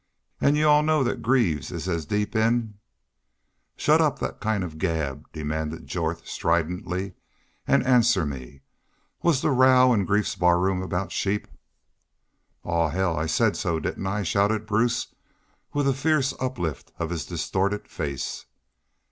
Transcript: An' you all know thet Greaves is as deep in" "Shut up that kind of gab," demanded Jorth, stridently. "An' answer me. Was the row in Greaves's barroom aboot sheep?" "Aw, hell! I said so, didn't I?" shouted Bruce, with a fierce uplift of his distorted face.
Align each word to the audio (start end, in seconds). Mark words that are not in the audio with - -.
An' 0.39 0.55
you 0.55 0.67
all 0.67 0.81
know 0.81 1.05
thet 1.05 1.21
Greaves 1.21 1.71
is 1.71 1.87
as 1.87 2.07
deep 2.07 2.35
in" 2.35 2.73
"Shut 3.77 4.01
up 4.01 4.17
that 4.17 4.39
kind 4.39 4.63
of 4.63 4.79
gab," 4.79 5.31
demanded 5.31 5.85
Jorth, 5.85 6.25
stridently. 6.25 7.13
"An' 7.67 7.83
answer 7.83 8.25
me. 8.25 8.61
Was 9.21 9.43
the 9.43 9.51
row 9.51 9.93
in 9.93 10.05
Greaves's 10.05 10.33
barroom 10.33 10.81
aboot 10.81 11.11
sheep?" 11.11 11.47
"Aw, 12.63 12.89
hell! 12.89 13.15
I 13.15 13.27
said 13.27 13.55
so, 13.55 13.79
didn't 13.79 14.07
I?" 14.07 14.23
shouted 14.23 14.65
Bruce, 14.65 15.13
with 15.71 15.87
a 15.87 15.93
fierce 15.93 16.33
uplift 16.39 16.91
of 16.97 17.11
his 17.11 17.23
distorted 17.27 17.87
face. 17.87 18.47